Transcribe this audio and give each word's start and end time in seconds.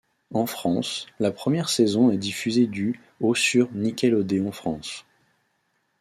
En 0.33 0.47
France, 0.47 1.05
la 1.19 1.29
première 1.29 1.69
saison 1.69 2.09
est 2.09 2.17
diffusée 2.17 2.65
du 2.65 2.99
au 3.19 3.35
sur 3.35 3.71
Nickelodeon 3.71 4.51
France. 4.51 5.05